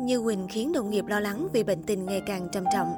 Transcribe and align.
Như 0.00 0.22
Quỳnh 0.22 0.46
khiến 0.48 0.72
đồng 0.72 0.90
nghiệp 0.90 1.04
lo 1.06 1.20
lắng 1.20 1.48
vì 1.52 1.62
bệnh 1.62 1.82
tình 1.82 2.06
ngày 2.06 2.22
càng 2.26 2.48
trầm 2.52 2.64
trọng. 2.72 2.94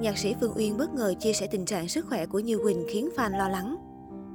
Nhạc 0.00 0.18
sĩ 0.18 0.34
Phương 0.40 0.52
Uyên 0.56 0.76
bất 0.76 0.94
ngờ 0.94 1.14
chia 1.20 1.32
sẻ 1.32 1.46
tình 1.46 1.64
trạng 1.64 1.88
sức 1.88 2.06
khỏe 2.08 2.26
của 2.26 2.38
Như 2.38 2.58
Quỳnh 2.58 2.84
khiến 2.88 3.08
fan 3.16 3.38
lo 3.38 3.48
lắng. 3.48 3.76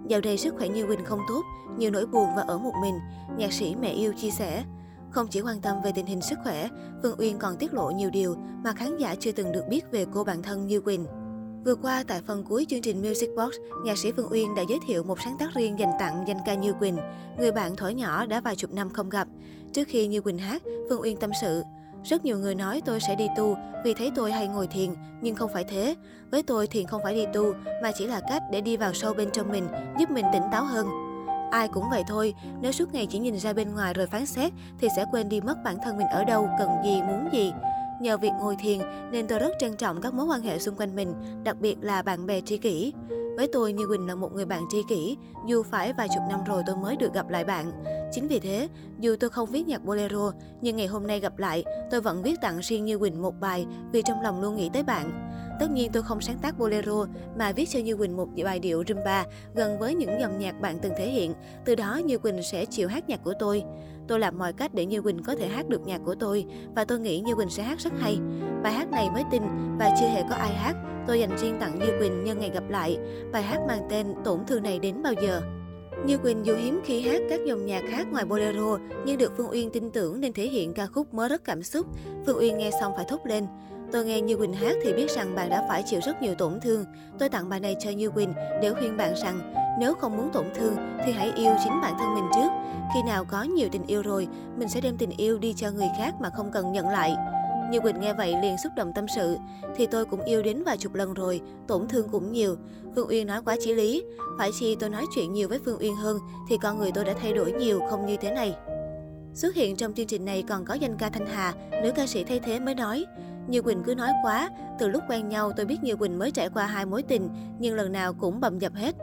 Dạo 0.07 0.21
đây 0.21 0.37
sức 0.37 0.53
khỏe 0.57 0.67
Như 0.67 0.85
Quỳnh 0.87 1.05
không 1.05 1.19
tốt, 1.27 1.41
nhiều 1.77 1.91
nỗi 1.91 2.05
buồn 2.05 2.27
và 2.35 2.41
ở 2.41 2.57
một 2.57 2.71
mình, 2.81 2.99
nhạc 3.37 3.53
sĩ 3.53 3.75
mẹ 3.81 3.89
yêu 3.89 4.13
chia 4.21 4.29
sẻ. 4.29 4.63
Không 5.09 5.27
chỉ 5.27 5.41
quan 5.41 5.61
tâm 5.61 5.77
về 5.83 5.91
tình 5.95 6.05
hình 6.05 6.21
sức 6.21 6.39
khỏe, 6.43 6.67
Phương 7.03 7.15
Uyên 7.17 7.37
còn 7.37 7.57
tiết 7.57 7.73
lộ 7.73 7.91
nhiều 7.91 8.09
điều 8.09 8.35
mà 8.63 8.73
khán 8.73 8.97
giả 8.97 9.15
chưa 9.19 9.31
từng 9.31 9.51
được 9.51 9.63
biết 9.69 9.91
về 9.91 10.05
cô 10.13 10.23
bạn 10.23 10.43
thân 10.43 10.67
Như 10.67 10.81
Quỳnh. 10.81 11.05
Vừa 11.65 11.75
qua, 11.75 12.03
tại 12.07 12.21
phần 12.27 12.43
cuối 12.43 12.65
chương 12.69 12.81
trình 12.81 13.01
Music 13.01 13.29
Box, 13.35 13.53
nhạc 13.85 13.97
sĩ 13.97 14.11
Phương 14.11 14.31
Uyên 14.31 14.55
đã 14.55 14.61
giới 14.69 14.79
thiệu 14.87 15.03
một 15.03 15.21
sáng 15.21 15.37
tác 15.39 15.53
riêng 15.53 15.79
dành 15.79 15.91
tặng 15.99 16.23
danh 16.27 16.39
ca 16.45 16.53
Như 16.53 16.73
Quỳnh, 16.73 16.97
người 17.37 17.51
bạn 17.51 17.75
thổi 17.75 17.93
nhỏ 17.93 18.25
đã 18.25 18.41
vài 18.41 18.55
chục 18.55 18.73
năm 18.73 18.89
không 18.89 19.09
gặp. 19.09 19.27
Trước 19.73 19.87
khi 19.87 20.07
Như 20.07 20.21
Quỳnh 20.21 20.37
hát, 20.37 20.63
Phương 20.89 21.01
Uyên 21.01 21.17
tâm 21.17 21.31
sự, 21.41 21.63
rất 22.03 22.25
nhiều 22.25 22.37
người 22.37 22.55
nói 22.55 22.81
tôi 22.85 22.99
sẽ 22.99 23.15
đi 23.15 23.27
tu 23.37 23.57
vì 23.83 23.93
thấy 23.93 24.11
tôi 24.15 24.31
hay 24.31 24.47
ngồi 24.47 24.67
thiền, 24.67 24.89
nhưng 25.21 25.35
không 25.35 25.53
phải 25.53 25.63
thế. 25.63 25.95
Với 26.31 26.43
tôi 26.43 26.67
thiền 26.67 26.87
không 26.87 27.01
phải 27.03 27.13
đi 27.13 27.25
tu, 27.33 27.53
mà 27.83 27.91
chỉ 27.91 28.07
là 28.07 28.21
cách 28.29 28.43
để 28.51 28.61
đi 28.61 28.77
vào 28.77 28.93
sâu 28.93 29.13
bên 29.13 29.29
trong 29.31 29.51
mình, 29.51 29.67
giúp 29.99 30.11
mình 30.11 30.25
tỉnh 30.33 30.43
táo 30.51 30.65
hơn. 30.65 30.87
Ai 31.51 31.67
cũng 31.67 31.83
vậy 31.91 32.03
thôi, 32.07 32.33
nếu 32.61 32.71
suốt 32.71 32.93
ngày 32.93 33.07
chỉ 33.09 33.19
nhìn 33.19 33.39
ra 33.39 33.53
bên 33.53 33.73
ngoài 33.73 33.93
rồi 33.93 34.07
phán 34.07 34.25
xét 34.25 34.51
thì 34.79 34.87
sẽ 34.95 35.05
quên 35.11 35.29
đi 35.29 35.41
mất 35.41 35.57
bản 35.63 35.77
thân 35.83 35.97
mình 35.97 36.07
ở 36.07 36.23
đâu, 36.23 36.49
cần 36.59 36.69
gì, 36.83 37.01
muốn 37.01 37.29
gì. 37.33 37.53
Nhờ 38.01 38.17
việc 38.17 38.31
ngồi 38.39 38.55
thiền 38.59 38.79
nên 39.11 39.27
tôi 39.27 39.39
rất 39.39 39.51
trân 39.59 39.75
trọng 39.75 40.01
các 40.01 40.13
mối 40.13 40.25
quan 40.25 40.41
hệ 40.41 40.59
xung 40.59 40.75
quanh 40.75 40.95
mình, 40.95 41.13
đặc 41.43 41.57
biệt 41.59 41.77
là 41.81 42.01
bạn 42.01 42.25
bè 42.25 42.41
tri 42.41 42.57
kỷ. 42.57 42.93
Với 43.39 43.47
tôi, 43.47 43.73
Như 43.73 43.87
Quỳnh 43.87 44.07
là 44.07 44.15
một 44.15 44.33
người 44.33 44.45
bạn 44.45 44.63
tri 44.69 44.83
kỷ, 44.89 45.17
dù 45.47 45.63
phải 45.63 45.93
vài 45.93 46.07
chục 46.07 46.23
năm 46.29 46.39
rồi 46.47 46.63
tôi 46.67 46.75
mới 46.75 46.95
được 46.95 47.13
gặp 47.13 47.29
lại 47.29 47.43
bạn. 47.43 47.71
Chính 48.11 48.27
vì 48.27 48.39
thế, 48.39 48.67
dù 48.99 49.15
tôi 49.19 49.29
không 49.29 49.49
viết 49.51 49.67
nhạc 49.67 49.85
bolero, 49.85 50.31
nhưng 50.61 50.75
ngày 50.75 50.87
hôm 50.87 51.07
nay 51.07 51.19
gặp 51.19 51.37
lại, 51.37 51.63
tôi 51.91 52.01
vẫn 52.01 52.21
viết 52.21 52.41
tặng 52.41 52.59
riêng 52.61 52.85
Như 52.85 52.97
Quỳnh 52.97 53.21
một 53.21 53.39
bài 53.39 53.65
vì 53.91 54.01
trong 54.01 54.21
lòng 54.21 54.41
luôn 54.41 54.55
nghĩ 54.55 54.69
tới 54.73 54.83
bạn. 54.83 55.31
Tất 55.59 55.71
nhiên 55.71 55.91
tôi 55.93 56.03
không 56.03 56.21
sáng 56.21 56.37
tác 56.37 56.59
bolero 56.59 57.05
mà 57.37 57.51
viết 57.51 57.69
cho 57.69 57.79
Như 57.79 57.97
Quỳnh 57.97 58.17
một 58.17 58.27
bài 58.43 58.59
điệu 58.59 58.83
rumba 58.87 59.25
gần 59.55 59.79
với 59.79 59.95
những 59.95 60.19
dòng 60.21 60.39
nhạc 60.39 60.61
bạn 60.61 60.79
từng 60.81 60.93
thể 60.97 61.09
hiện. 61.09 61.33
Từ 61.65 61.75
đó 61.75 62.01
Như 62.05 62.17
Quỳnh 62.17 62.43
sẽ 62.43 62.65
chịu 62.65 62.87
hát 62.87 63.09
nhạc 63.09 63.23
của 63.23 63.33
tôi. 63.39 63.63
Tôi 64.07 64.19
làm 64.19 64.37
mọi 64.37 64.53
cách 64.53 64.73
để 64.73 64.85
Như 64.85 65.01
Quỳnh 65.01 65.23
có 65.23 65.35
thể 65.35 65.47
hát 65.47 65.69
được 65.69 65.87
nhạc 65.87 66.01
của 66.05 66.15
tôi 66.15 66.45
và 66.75 66.85
tôi 66.85 66.99
nghĩ 66.99 67.19
Như 67.19 67.35
Quỳnh 67.35 67.49
sẽ 67.49 67.63
hát 67.63 67.79
rất 67.79 67.93
hay. 67.99 68.19
Bài 68.63 68.73
hát 68.73 68.91
này 68.91 69.09
mới 69.09 69.23
tin 69.31 69.43
và 69.79 69.89
chưa 69.99 70.07
hề 70.07 70.23
có 70.29 70.35
ai 70.35 70.53
hát. 70.53 70.75
Tôi 71.09 71.19
dành 71.19 71.37
riêng 71.37 71.57
tặng 71.59 71.79
Như 71.79 71.85
Quỳnh 71.99 72.23
nhân 72.23 72.39
ngày 72.39 72.51
gặp 72.53 72.63
lại. 72.69 72.97
Bài 73.31 73.43
hát 73.43 73.59
mang 73.67 73.81
tên 73.89 74.13
Tổn 74.23 74.39
thương 74.47 74.63
này 74.63 74.79
đến 74.79 75.03
bao 75.03 75.13
giờ. 75.13 75.41
Như 76.05 76.17
Quỳnh 76.17 76.45
dù 76.45 76.55
hiếm 76.55 76.79
khi 76.83 77.01
hát 77.01 77.21
các 77.29 77.39
dòng 77.45 77.65
nhạc 77.65 77.81
khác 77.89 78.07
ngoài 78.11 78.25
bolero, 78.25 78.77
nhưng 79.05 79.17
được 79.17 79.31
Phương 79.37 79.51
Uyên 79.51 79.69
tin 79.69 79.91
tưởng 79.91 80.21
nên 80.21 80.33
thể 80.33 80.47
hiện 80.47 80.73
ca 80.73 80.85
khúc 80.85 81.13
mới 81.13 81.29
rất 81.29 81.43
cảm 81.43 81.63
xúc. 81.63 81.85
Phương 82.25 82.37
Uyên 82.37 82.57
nghe 82.57 82.71
xong 82.79 82.93
phải 82.95 83.05
thốt 83.09 83.19
lên. 83.25 83.47
Tôi 83.91 84.05
nghe 84.05 84.21
Như 84.21 84.37
Quỳnh 84.37 84.53
hát 84.53 84.75
thì 84.83 84.93
biết 84.93 85.11
rằng 85.11 85.35
bạn 85.35 85.49
đã 85.49 85.65
phải 85.69 85.83
chịu 85.85 85.99
rất 86.03 86.21
nhiều 86.21 86.35
tổn 86.35 86.59
thương. 86.59 86.85
Tôi 87.19 87.29
tặng 87.29 87.49
bài 87.49 87.59
này 87.59 87.75
cho 87.79 87.89
Như 87.89 88.09
Quỳnh 88.09 88.33
để 88.61 88.73
khuyên 88.73 88.97
bạn 88.97 89.13
rằng 89.15 89.53
nếu 89.79 89.93
không 89.93 90.17
muốn 90.17 90.29
tổn 90.33 90.45
thương 90.55 90.75
thì 91.05 91.11
hãy 91.11 91.31
yêu 91.35 91.53
chính 91.63 91.81
bản 91.81 91.93
thân 91.99 92.15
mình 92.15 92.25
trước. 92.35 92.49
Khi 92.93 92.99
nào 93.07 93.25
có 93.25 93.43
nhiều 93.43 93.69
tình 93.71 93.85
yêu 93.87 94.01
rồi, 94.01 94.27
mình 94.57 94.69
sẽ 94.69 94.81
đem 94.81 94.97
tình 94.97 95.11
yêu 95.17 95.37
đi 95.37 95.53
cho 95.53 95.71
người 95.71 95.89
khác 95.97 96.15
mà 96.19 96.29
không 96.29 96.51
cần 96.51 96.71
nhận 96.71 96.89
lại. 96.89 97.15
Như 97.69 97.79
Quỳnh 97.79 97.99
nghe 97.99 98.13
vậy 98.13 98.35
liền 98.41 98.57
xúc 98.57 98.71
động 98.75 98.91
tâm 98.95 99.05
sự. 99.15 99.37
Thì 99.75 99.85
tôi 99.85 100.05
cũng 100.05 100.21
yêu 100.21 100.43
đến 100.43 100.63
vài 100.63 100.77
chục 100.77 100.93
lần 100.93 101.13
rồi, 101.13 101.41
tổn 101.67 101.87
thương 101.87 102.09
cũng 102.09 102.31
nhiều. 102.31 102.55
Phương 102.95 103.09
Uyên 103.09 103.27
nói 103.27 103.41
quá 103.45 103.55
chí 103.61 103.73
lý. 103.73 104.03
Phải 104.37 104.49
chi 104.59 104.75
tôi 104.79 104.89
nói 104.89 105.05
chuyện 105.15 105.33
nhiều 105.33 105.47
với 105.49 105.59
Phương 105.65 105.79
Uyên 105.79 105.95
hơn 105.95 106.19
thì 106.49 106.57
con 106.61 106.79
người 106.79 106.91
tôi 106.91 107.05
đã 107.05 107.13
thay 107.21 107.33
đổi 107.33 107.51
nhiều 107.51 107.79
không 107.89 108.05
như 108.05 108.17
thế 108.17 108.31
này. 108.31 108.55
Xuất 109.33 109.55
hiện 109.55 109.75
trong 109.75 109.93
chương 109.93 110.07
trình 110.07 110.25
này 110.25 110.43
còn 110.49 110.65
có 110.65 110.73
danh 110.73 110.97
ca 110.97 111.09
Thanh 111.09 111.25
Hà, 111.25 111.53
nữ 111.83 111.91
ca 111.95 112.07
sĩ 112.07 112.23
thay 112.23 112.39
thế 112.39 112.59
mới 112.59 112.75
nói. 112.75 113.05
Như 113.47 113.61
Quỳnh 113.61 113.83
cứ 113.83 113.95
nói 113.95 114.09
quá, 114.23 114.49
từ 114.79 114.87
lúc 114.87 115.03
quen 115.09 115.29
nhau 115.29 115.51
tôi 115.57 115.65
biết 115.65 115.77
Như 115.83 115.95
Quỳnh 115.95 116.19
mới 116.19 116.31
trải 116.31 116.49
qua 116.49 116.65
hai 116.65 116.85
mối 116.85 117.03
tình, 117.03 117.29
nhưng 117.59 117.75
lần 117.75 117.91
nào 117.91 118.13
cũng 118.13 118.39
bầm 118.39 118.59
dập 118.59 118.73
hết. 118.75 118.95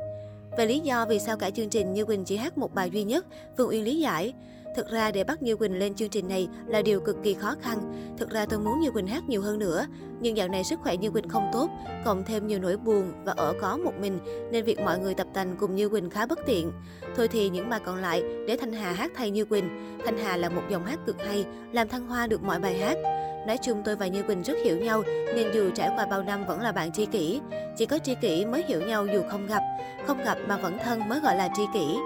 Về 0.59 0.67
lý 0.67 0.81
do 0.81 1.07
vì 1.07 1.19
sao 1.19 1.37
cả 1.37 1.51
chương 1.51 1.69
trình 1.69 1.93
Như 1.93 2.05
Quỳnh 2.05 2.25
chỉ 2.25 2.37
hát 2.37 2.59
một 2.59 2.75
bài 2.75 2.91
duy 2.91 3.05
nhất, 3.05 3.27
Phương 3.57 3.69
Uyên 3.69 3.85
lý 3.85 3.99
giải. 3.99 4.35
Thực 4.77 4.91
ra 4.91 5.11
để 5.11 5.25
bắt 5.25 5.43
Như 5.43 5.57
Quỳnh 5.57 5.79
lên 5.79 5.95
chương 5.95 6.09
trình 6.09 6.29
này 6.29 6.49
là 6.67 6.83
điều 6.83 7.01
cực 7.01 7.17
kỳ 7.23 7.35
khó 7.35 7.55
khăn. 7.61 7.79
Thực 8.19 8.31
ra 8.31 8.47
tôi 8.47 8.59
muốn 8.59 8.81
Như 8.81 8.91
Quỳnh 8.91 9.07
hát 9.07 9.29
nhiều 9.29 9.43
hơn 9.43 9.59
nữa. 9.59 9.87
Nhưng 10.21 10.37
dạo 10.37 10.49
này 10.49 10.65
sức 10.65 10.81
khỏe 10.83 10.97
Như 10.97 11.11
Quỳnh 11.11 11.29
không 11.29 11.51
tốt, 11.53 11.71
cộng 12.05 12.25
thêm 12.25 12.47
nhiều 12.47 12.59
nỗi 12.59 12.77
buồn 12.77 13.13
và 13.25 13.35
ở 13.37 13.55
có 13.61 13.77
một 13.77 13.93
mình, 14.01 14.19
nên 14.53 14.65
việc 14.65 14.81
mọi 14.81 14.99
người 14.99 15.15
tập 15.15 15.27
tành 15.35 15.57
cùng 15.61 15.75
Như 15.75 15.89
Quỳnh 15.89 16.11
khá 16.11 16.27
bất 16.27 16.39
tiện. 16.47 16.73
Thôi 17.17 17.29
thì 17.29 17.49
những 17.49 17.71
bài 17.71 17.81
còn 17.85 17.97
lại 17.97 18.23
để 18.47 18.57
Thanh 18.57 18.73
Hà 18.73 18.93
hát 18.93 19.13
thay 19.15 19.31
Như 19.31 19.45
Quỳnh. 19.45 19.99
Thanh 20.05 20.19
Hà 20.19 20.37
là 20.37 20.49
một 20.49 20.63
giọng 20.71 20.85
hát 20.85 20.99
cực 21.07 21.23
hay, 21.25 21.45
làm 21.73 21.89
thăng 21.89 22.07
hoa 22.07 22.27
được 22.27 22.43
mọi 22.43 22.59
bài 22.59 22.79
hát. 22.79 22.99
Nói 23.47 23.59
chung 23.65 23.83
tôi 23.85 23.97
và 23.97 24.07
Như 24.07 24.23
Quỳnh 24.23 24.43
rất 24.43 24.59
hiểu 24.65 24.77
nhau, 24.77 25.03
nên 25.35 25.53
dù 25.55 25.71
trải 25.75 25.91
qua 25.97 26.07
bao 26.07 26.23
năm 26.23 26.47
vẫn 26.47 26.61
là 26.61 26.73
bạn 26.73 26.93
tri 26.93 27.07
kỷ. 27.07 27.41
Chỉ 27.77 27.87
có 27.87 27.99
tri 27.99 28.15
kỷ 28.15 28.45
mới 28.45 28.65
hiểu 28.69 28.81
nhau 28.81 29.07
dù 29.07 29.23
không 29.31 29.47
gặp, 29.47 29.63
không 30.07 30.25
gặp 30.25 30.39
mà 30.49 30.57
vẫn 30.57 30.79
thân 30.85 31.09
mới 31.09 31.21
gọi 31.21 31.37
là 31.37 31.49
tri 31.57 31.63
kỷ. 31.75 31.97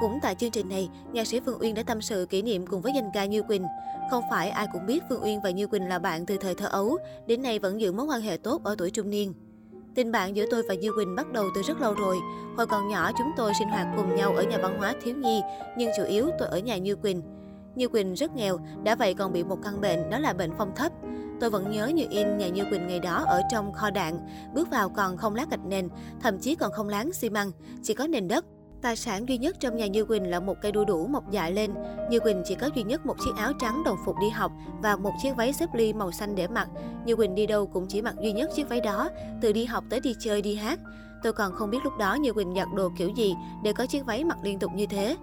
Cũng 0.00 0.18
tại 0.22 0.34
chương 0.34 0.50
trình 0.50 0.68
này, 0.68 0.88
nhạc 1.12 1.26
sĩ 1.26 1.40
Phương 1.40 1.58
Uyên 1.60 1.74
đã 1.74 1.82
tâm 1.82 2.02
sự 2.02 2.26
kỷ 2.30 2.42
niệm 2.42 2.66
cùng 2.66 2.80
với 2.80 2.92
danh 2.94 3.10
ca 3.14 3.24
Như 3.24 3.42
Quỳnh. 3.42 3.66
Không 4.10 4.24
phải 4.30 4.50
ai 4.50 4.66
cũng 4.72 4.86
biết 4.86 5.02
Phương 5.08 5.22
Uyên 5.22 5.40
và 5.40 5.50
Như 5.50 5.66
Quỳnh 5.66 5.88
là 5.88 5.98
bạn 5.98 6.26
từ 6.26 6.36
thời 6.36 6.54
thơ 6.54 6.66
ấu, 6.66 6.98
đến 7.26 7.42
nay 7.42 7.58
vẫn 7.58 7.80
giữ 7.80 7.92
mối 7.92 8.06
quan 8.06 8.20
hệ 8.20 8.36
tốt 8.36 8.64
ở 8.64 8.74
tuổi 8.78 8.90
trung 8.90 9.10
niên. 9.10 9.34
Tình 9.94 10.12
bạn 10.12 10.36
giữa 10.36 10.46
tôi 10.50 10.62
và 10.68 10.74
Như 10.74 10.92
Quỳnh 10.96 11.14
bắt 11.14 11.32
đầu 11.32 11.44
từ 11.54 11.62
rất 11.62 11.80
lâu 11.80 11.94
rồi. 11.94 12.16
Hồi 12.56 12.66
còn 12.66 12.88
nhỏ 12.88 13.10
chúng 13.18 13.30
tôi 13.36 13.52
sinh 13.58 13.68
hoạt 13.68 13.86
cùng 13.96 14.16
nhau 14.16 14.34
ở 14.36 14.42
nhà 14.42 14.58
văn 14.62 14.78
hóa 14.78 14.94
thiếu 15.02 15.16
nhi, 15.16 15.40
nhưng 15.76 15.90
chủ 15.96 16.04
yếu 16.04 16.30
tôi 16.38 16.48
ở 16.48 16.58
nhà 16.58 16.76
Như 16.76 16.96
Quỳnh. 16.96 17.22
Như 17.74 17.88
Quỳnh 17.88 18.14
rất 18.14 18.36
nghèo, 18.36 18.58
đã 18.82 18.94
vậy 18.94 19.14
còn 19.14 19.32
bị 19.32 19.44
một 19.44 19.58
căn 19.62 19.80
bệnh 19.80 20.10
đó 20.10 20.18
là 20.18 20.32
bệnh 20.32 20.50
phong 20.58 20.74
thấp. 20.76 20.92
Tôi 21.40 21.50
vẫn 21.50 21.70
nhớ 21.70 21.86
như 21.86 22.06
in 22.10 22.38
nhà 22.38 22.48
Như 22.48 22.64
Quỳnh 22.70 22.86
ngày 22.86 23.00
đó 23.00 23.24
ở 23.26 23.40
trong 23.50 23.72
kho 23.72 23.90
đạn, 23.90 24.28
bước 24.54 24.70
vào 24.70 24.88
còn 24.88 25.16
không 25.16 25.34
lát 25.34 25.50
gạch 25.50 25.64
nền, 25.64 25.88
thậm 26.20 26.38
chí 26.38 26.54
còn 26.54 26.72
không 26.72 26.88
láng 26.88 27.12
xi 27.12 27.30
măng, 27.30 27.50
chỉ 27.82 27.94
có 27.94 28.06
nền 28.06 28.28
đất. 28.28 28.44
Tài 28.84 28.96
sản 28.96 29.28
duy 29.28 29.38
nhất 29.38 29.56
trong 29.60 29.76
nhà 29.76 29.86
Như 29.86 30.04
Quỳnh 30.04 30.30
là 30.30 30.40
một 30.40 30.54
cây 30.62 30.72
đu 30.72 30.84
đủ 30.84 31.06
mọc 31.06 31.30
dại 31.30 31.52
lên. 31.52 31.70
Như 32.10 32.20
Quỳnh 32.20 32.42
chỉ 32.44 32.54
có 32.54 32.70
duy 32.74 32.82
nhất 32.82 33.06
một 33.06 33.16
chiếc 33.24 33.30
áo 33.36 33.52
trắng 33.60 33.82
đồng 33.84 33.96
phục 34.04 34.16
đi 34.20 34.28
học 34.28 34.52
và 34.82 34.96
một 34.96 35.10
chiếc 35.22 35.36
váy 35.36 35.52
xếp 35.52 35.68
ly 35.74 35.92
màu 35.92 36.12
xanh 36.12 36.34
để 36.34 36.48
mặc. 36.48 36.68
Như 37.04 37.16
Quỳnh 37.16 37.34
đi 37.34 37.46
đâu 37.46 37.66
cũng 37.66 37.86
chỉ 37.88 38.02
mặc 38.02 38.14
duy 38.20 38.32
nhất 38.32 38.50
chiếc 38.54 38.68
váy 38.68 38.80
đó, 38.80 39.10
từ 39.40 39.52
đi 39.52 39.64
học 39.64 39.84
tới 39.90 40.00
đi 40.00 40.14
chơi 40.18 40.42
đi 40.42 40.54
hát. 40.54 40.80
Tôi 41.22 41.32
còn 41.32 41.52
không 41.52 41.70
biết 41.70 41.78
lúc 41.84 41.92
đó 41.98 42.14
Như 42.14 42.32
Quỳnh 42.32 42.54
giặt 42.54 42.68
đồ 42.74 42.90
kiểu 42.98 43.08
gì 43.08 43.34
để 43.62 43.72
có 43.72 43.86
chiếc 43.86 44.06
váy 44.06 44.24
mặc 44.24 44.38
liên 44.42 44.58
tục 44.58 44.70
như 44.74 44.86
thế. 44.86 45.16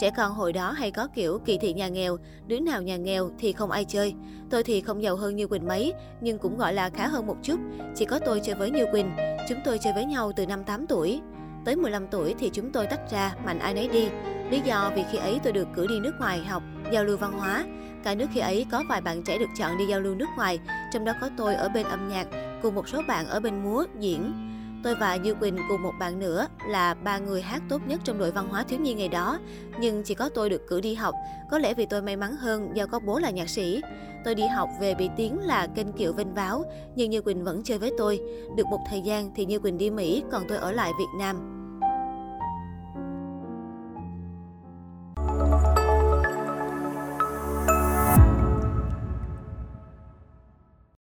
Trẻ 0.00 0.10
con 0.16 0.32
hồi 0.32 0.52
đó 0.52 0.70
hay 0.70 0.90
có 0.90 1.08
kiểu 1.14 1.38
kỳ 1.44 1.58
thị 1.58 1.72
nhà 1.72 1.88
nghèo, 1.88 2.16
đứa 2.46 2.60
nào 2.60 2.82
nhà 2.82 2.96
nghèo 2.96 3.30
thì 3.38 3.52
không 3.52 3.70
ai 3.70 3.84
chơi. 3.84 4.14
Tôi 4.50 4.64
thì 4.64 4.80
không 4.80 5.02
giàu 5.02 5.16
hơn 5.16 5.36
Như 5.36 5.46
Quỳnh 5.46 5.66
mấy, 5.66 5.92
nhưng 6.20 6.38
cũng 6.38 6.58
gọi 6.58 6.74
là 6.74 6.90
khá 6.90 7.08
hơn 7.08 7.26
một 7.26 7.36
chút. 7.42 7.60
Chỉ 7.96 8.04
có 8.04 8.18
tôi 8.18 8.40
chơi 8.44 8.54
với 8.54 8.70
Như 8.70 8.84
Quỳnh, 8.92 9.10
chúng 9.48 9.58
tôi 9.64 9.78
chơi 9.78 9.92
với 9.92 10.04
nhau 10.04 10.32
từ 10.36 10.46
năm 10.46 10.64
8 10.64 10.86
tuổi. 10.86 11.20
Tới 11.64 11.76
15 11.76 12.06
tuổi 12.06 12.34
thì 12.38 12.50
chúng 12.52 12.72
tôi 12.72 12.86
tách 12.86 13.10
ra, 13.10 13.34
mạnh 13.44 13.58
ai 13.58 13.74
nấy 13.74 13.88
đi. 13.88 14.08
Lý 14.50 14.60
do 14.60 14.92
vì 14.96 15.04
khi 15.12 15.18
ấy 15.18 15.40
tôi 15.44 15.52
được 15.52 15.68
cử 15.74 15.86
đi 15.86 16.00
nước 16.00 16.14
ngoài 16.18 16.44
học, 16.44 16.62
giao 16.92 17.04
lưu 17.04 17.16
văn 17.16 17.32
hóa. 17.32 17.64
Cả 18.04 18.14
nước 18.14 18.26
khi 18.34 18.40
ấy 18.40 18.66
có 18.70 18.84
vài 18.88 19.00
bạn 19.00 19.22
trẻ 19.22 19.38
được 19.38 19.50
chọn 19.58 19.78
đi 19.78 19.86
giao 19.86 20.00
lưu 20.00 20.14
nước 20.14 20.28
ngoài, 20.36 20.60
trong 20.92 21.04
đó 21.04 21.12
có 21.20 21.30
tôi 21.36 21.54
ở 21.54 21.68
bên 21.68 21.86
âm 21.86 22.08
nhạc, 22.08 22.26
cùng 22.62 22.74
một 22.74 22.88
số 22.88 23.02
bạn 23.08 23.26
ở 23.26 23.40
bên 23.40 23.62
múa, 23.62 23.84
diễn. 23.98 24.32
Tôi 24.84 24.94
và 24.94 25.16
Như 25.16 25.34
Quỳnh 25.34 25.56
cùng 25.68 25.82
một 25.82 25.92
bạn 25.98 26.18
nữa 26.18 26.46
là 26.68 26.94
ba 26.94 27.18
người 27.18 27.42
hát 27.42 27.62
tốt 27.68 27.80
nhất 27.86 28.00
trong 28.04 28.18
đội 28.18 28.30
văn 28.30 28.48
hóa 28.48 28.64
thiếu 28.68 28.80
nhi 28.80 28.94
ngày 28.94 29.08
đó. 29.08 29.38
Nhưng 29.80 30.02
chỉ 30.04 30.14
có 30.14 30.28
tôi 30.28 30.50
được 30.50 30.68
cử 30.68 30.80
đi 30.80 30.94
học, 30.94 31.14
có 31.50 31.58
lẽ 31.58 31.74
vì 31.74 31.86
tôi 31.86 32.02
may 32.02 32.16
mắn 32.16 32.36
hơn 32.36 32.70
do 32.74 32.86
có 32.86 33.00
bố 33.00 33.18
là 33.18 33.30
nhạc 33.30 33.48
sĩ. 33.48 33.82
Tôi 34.24 34.34
đi 34.34 34.46
học 34.46 34.68
về 34.80 34.94
bị 34.94 35.10
tiếng 35.16 35.38
là 35.38 35.66
kênh 35.66 35.92
kiệu 35.92 36.12
vinh 36.12 36.34
váo, 36.34 36.64
nhưng 36.96 37.10
Như 37.10 37.20
Quỳnh 37.20 37.44
vẫn 37.44 37.62
chơi 37.62 37.78
với 37.78 37.92
tôi. 37.98 38.20
Được 38.56 38.66
một 38.66 38.80
thời 38.90 39.02
gian 39.02 39.30
thì 39.34 39.44
Như 39.44 39.58
Quỳnh 39.58 39.78
đi 39.78 39.90
Mỹ, 39.90 40.24
còn 40.32 40.42
tôi 40.48 40.58
ở 40.58 40.72
lại 40.72 40.92
Việt 40.98 41.18
Nam. 41.18 41.63